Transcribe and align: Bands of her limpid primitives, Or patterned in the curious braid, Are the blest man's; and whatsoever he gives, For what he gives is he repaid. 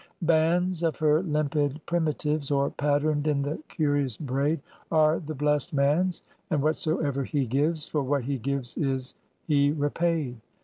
Bands 0.23 0.81
of 0.81 0.95
her 0.95 1.21
limpid 1.21 1.79
primitives, 1.85 2.49
Or 2.49 2.71
patterned 2.71 3.27
in 3.27 3.43
the 3.43 3.61
curious 3.69 4.17
braid, 4.17 4.59
Are 4.91 5.19
the 5.19 5.35
blest 5.35 5.75
man's; 5.75 6.23
and 6.49 6.63
whatsoever 6.63 7.23
he 7.23 7.45
gives, 7.45 7.87
For 7.87 8.01
what 8.01 8.23
he 8.23 8.39
gives 8.39 8.75
is 8.77 9.13
he 9.45 9.71
repaid. 9.71 10.37